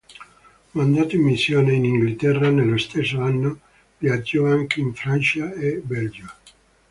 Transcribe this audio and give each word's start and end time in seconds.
Mandato 0.73 1.13
in 1.15 1.21
missione 1.21 1.73
in 1.73 1.85
Inghilterra 1.85 2.49
nello 2.49 2.79
stesso 2.79 3.21
anno, 3.21 3.59
viaggiò 3.99 4.47
anche 4.47 4.79
in 4.79 4.95
Francia 4.95 5.53
e 5.53 5.77
Belgio. 5.77 6.25